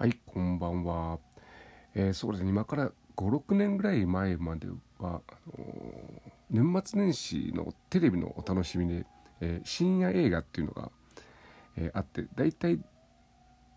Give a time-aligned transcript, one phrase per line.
[0.00, 1.18] はいこんばんは、
[1.94, 2.48] えー、そうですね。
[2.48, 4.66] 今から56年ぐらい前まで
[4.98, 5.62] はあの、
[6.48, 9.04] 年末年始のテレビのお楽しみで、
[9.42, 10.90] えー、深夜映画っていうのが、
[11.76, 12.80] えあって大体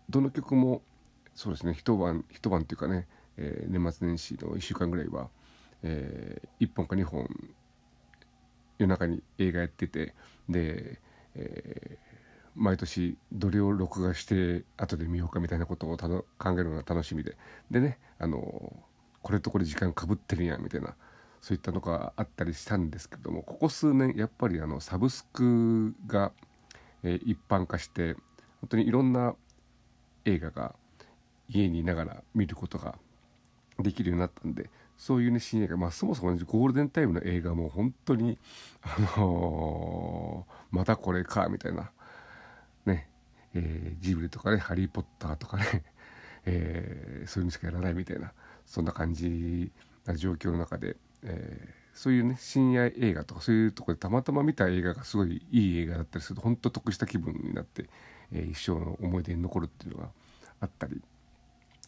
[0.08, 0.80] どの曲も
[1.34, 3.06] そうですね一晩一晩っていうかね、
[3.36, 5.28] え年末年始の1週間ぐらいは、
[5.82, 7.28] え1本か2本
[8.78, 10.14] 夜中に映画やってて
[10.48, 10.98] で、
[11.34, 12.13] えー
[12.56, 17.36] 毎年どれを録画して後で見ようかみたいなことをたの考えるのが楽しみで。
[17.70, 18.72] でねあの
[19.22, 20.94] これとこれ時間かぶってるやんみたいな
[21.40, 26.32] そういったのがあったりしたんですけどもここ数年やっぱりあのサブスクが、
[27.02, 28.14] えー、一般化して
[28.60, 29.34] 本当にいろんな
[30.24, 30.74] 映画が
[31.48, 32.96] 家にいながら見ることが
[33.78, 38.38] できるようになったんでそういうね新映画まあそもそも、ね、ゴールデンタイムの映画も本当に
[38.82, 41.90] あのー、またこれかみたいな、
[43.54, 45.84] えー、ジブリとかね「ハリー・ポッター」とかね、
[46.46, 48.32] えー、そういうのしかやらないみたいな
[48.66, 49.72] そんな感じ
[50.04, 57.88] な状況の中で、えー、そういうね深夜映画とかそういうとこでたまたま見た映画がすごいいい映画だったりすると本当得した気分になって、
[58.32, 60.10] えー、一生の思い出に残るっていうのが
[60.60, 61.00] あったり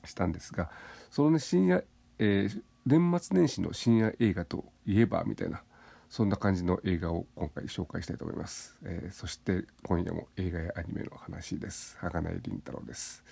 [0.04, 0.70] したんですが
[1.10, 1.84] そのね深夜、
[2.18, 5.62] えー、年末年始の深夜映画といえばみたいな
[6.08, 11.96] そんな感じの映画を今回紹介したいと思います、えー、そして今夜も映画やアニメの話です。
[11.98, 13.24] 儚い凛太郎です。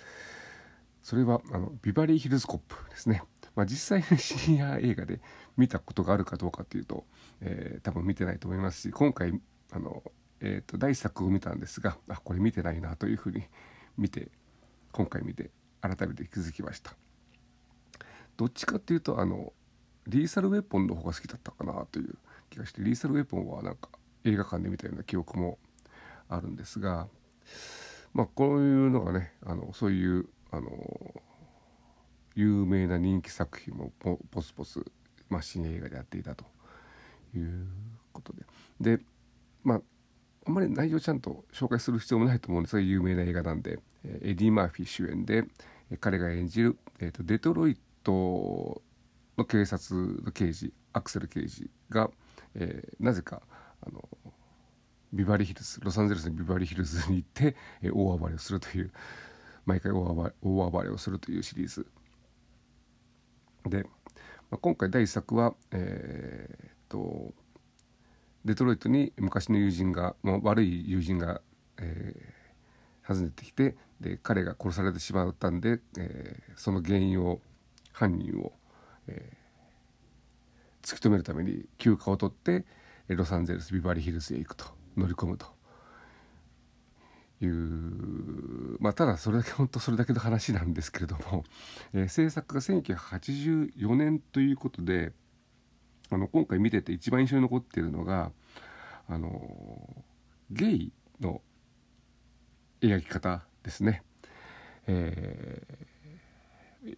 [1.01, 3.21] それはあのビバリーヒルズコップですね。
[3.55, 5.21] まあ、実際に深夜映画で
[5.55, 7.05] 見たことがあるかどうかっていうと、
[7.41, 9.39] えー、多分見てないと思いますし今回
[9.71, 10.03] あの、
[10.41, 13.43] えーと、第1作を見たんですがあこれ見てないなというふうに
[13.97, 14.29] 見て
[14.91, 16.95] 今回見て改めて気づきました。
[18.35, 19.53] どっちかっていうとあの
[20.07, 22.17] リーサルウェポンの方が好きだったかなという
[22.55, 23.89] 気がしてリーサルウェポンはなんか
[24.23, 25.59] 映画館で見たような記憶も
[26.29, 27.07] あるんですが
[28.13, 30.69] まあこういうのがねあのそういうあの
[32.35, 34.79] 有名な人気作品もポスポス、
[35.29, 36.45] まあ、新映画でやっていたと
[37.35, 37.67] いう
[38.11, 38.97] ことで。
[38.97, 39.03] で
[39.63, 39.81] まあ
[40.47, 45.43] あんまり内容ちゃんと紹介する必要もないと思うんですが有名な映画なんでエディ・マーフィー主演で
[45.99, 48.83] 彼が演じる、えーと、デトロイト
[49.39, 52.09] の警察の刑事アクセル刑事が、
[52.55, 53.41] えー、なぜか
[53.81, 54.07] あの
[55.13, 58.91] ビバリーヒルズロサンゼルスのビバリーヒルズに行って、えー、大暴れをするという
[59.65, 61.87] 毎回大暴れ大暴れをするというシリーズ。
[63.67, 63.83] で、
[64.49, 67.33] まあ、今回第1作はえー、っと
[68.45, 71.41] デトロイトに昔の友人が、まあ、悪い友人が、
[71.79, 77.41] えー、訪ねてきてで彼が殺されてしまったんで、えー、その原因を
[77.91, 78.53] 犯人を、
[79.07, 79.44] えー、
[80.85, 82.65] 突き止めるために休暇を取って
[83.07, 84.65] ロサンゼルスビバリーヒルズへ行くと
[84.95, 85.47] 乗り込むと
[87.41, 91.43] いうまあただそれだけ本当それだけの話なんですけれども、
[91.93, 95.11] えー、制作が1984年ということで
[96.11, 98.31] あの今回見てて一番印象に残っているのが
[99.07, 100.03] あの
[100.51, 101.41] ゲイの
[102.81, 104.03] 描き方ですね。
[104.87, 105.75] えー、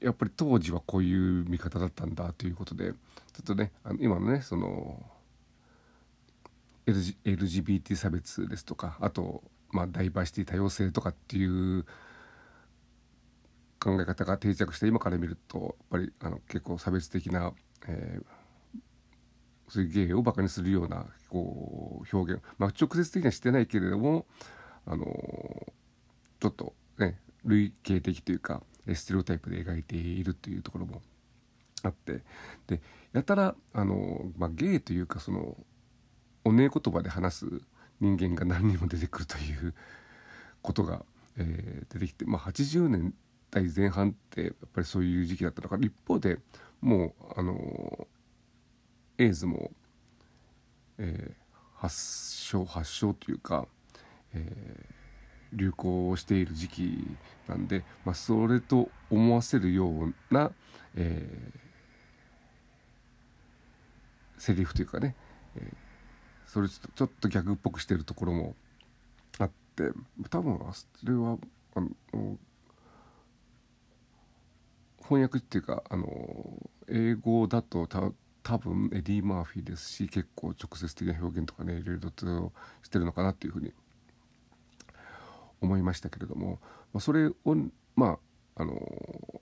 [0.01, 2.97] やっぱり当時はこういう見方だったんだということでちょ
[3.41, 5.01] っとねあの今のねその
[6.85, 11.85] LGBT 差別ですとかあとまあ、ダイバーシティ多様性とかっていう
[13.79, 17.53] 考え方が定着して今から見るとやっぱりあの結構差別的な、
[17.87, 18.81] えー、
[19.67, 24.25] そういう芸をバカにするようなこう表現、まあ、直接的にはしてないけれども
[24.85, 25.05] あの
[26.39, 28.63] ちょっとね類型的というか
[28.95, 31.01] ステレオタイプで描いているというところも
[31.83, 32.21] あって。
[32.67, 32.81] で
[33.13, 35.55] やたらあの、まあ、芸というかその
[36.43, 37.61] おねえ言葉で話す
[37.99, 39.73] 人間が何人も出てくるという
[40.61, 41.03] ことが、
[41.37, 43.13] えー、出てきて、まあ、80年
[43.51, 46.37] 代前半ってやっぱりそういう時期だったのか一方で
[46.81, 48.07] もうあの
[49.17, 49.71] エイズも、
[50.99, 51.33] えー、
[51.75, 53.67] 発症発症というか、
[54.33, 54.96] えー、
[55.53, 57.17] 流行している時期
[57.47, 60.51] なんで、まあ、それと思わせるような、
[60.95, 65.15] えー、セリフというかね、
[65.55, 65.87] えー
[66.47, 68.55] それちょっと逆っぽくしてるところも
[69.37, 69.91] あって
[70.29, 71.37] 多分それは
[71.75, 71.89] あの
[75.03, 76.07] 翻訳っていうかあの
[76.89, 78.11] 英語だとた
[78.43, 83.73] 多分エディ・マーフィーですし結構直接的な表現とかねいろいろとしてるのかなっていうふうに
[85.61, 86.59] 思いましたけれども、
[86.93, 87.35] まあ、それを
[87.95, 88.19] まあ
[88.59, 88.73] あの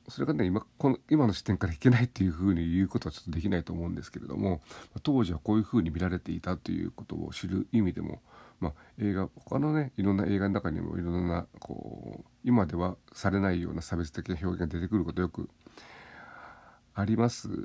[0.10, 4.62] それがね今この今の視点からいけないっていうふうに言うことはちょっとできないと思うんですけれども
[5.04, 8.20] 当時はこういうふうに見られていたということを知る意味でも
[8.60, 15.50] まあ、映画他のねいろんな映画の中にもいろんなこう今ではされないような差別的な表現が出てくることよく
[16.94, 17.58] あります、ね、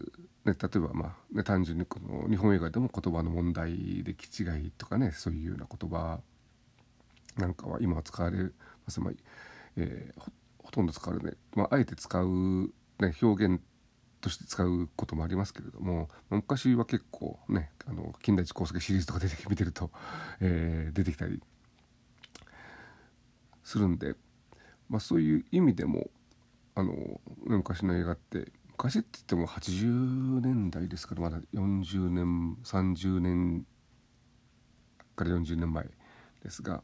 [0.45, 6.21] 例えば、まあね、単純にこの日本映画でも言葉の問題で気違いとかねそういうような言葉
[7.37, 8.53] なんかは今使われま
[8.89, 9.13] す、まあ
[9.77, 10.21] えー、
[10.59, 13.61] ほとんど使われない、まあ、あえて使う、ね、表現
[14.21, 19.91] として使うこともありますけれども昔は結構ねあの金田一耕助シリーズとか出て見てると、
[20.41, 21.41] えー、出てきたり
[23.65, 24.15] するんで、
[24.89, 26.11] まあ、そういう意味でも
[26.75, 33.67] あの昔の映画って昔って言っても80年代ですからまだ40年30年
[35.17, 35.85] から40年前
[36.43, 36.83] ですが、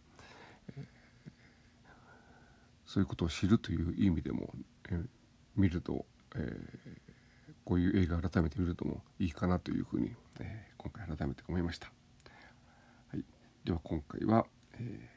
[2.86, 4.54] そういうことを知るという意味でも、
[4.90, 5.06] えー、
[5.56, 6.06] 見ると、
[6.36, 11.90] えー、こういう映画改めて見るともいいかなというふうに、え今回改めて思いました。
[13.12, 13.24] はい、
[13.64, 14.46] では今回は、
[14.78, 15.10] え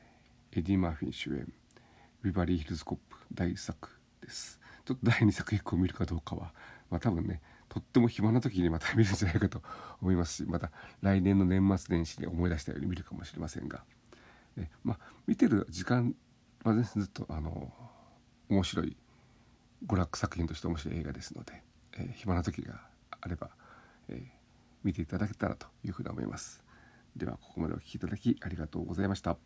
[0.53, 1.53] エディ・マーフィン主演
[2.23, 3.89] 「ビバリーヒルズ・コップ」大作
[4.21, 4.59] です。
[4.83, 6.51] ちょっと第2作以降見るかどうかは、
[6.89, 9.61] まあ、多分ねとっても暇な時にまた見るんじゃないかと
[10.01, 13.83] 思いますしまた来年の年末年始に思い出したように見るかもしれませんが、
[14.57, 16.15] えまあ、見てる時間
[16.63, 17.71] はねずっとあの
[18.49, 18.97] 面白い
[19.85, 21.63] 娯楽作品として面白い映画ですので、
[21.97, 22.81] えー、暇な時が
[23.21, 23.49] あれば、
[24.09, 24.21] えー、
[24.83, 26.63] 見ていただけたらというふうに思います。
[27.15, 29.37] ではここまでお聴きいただきありがとうございました。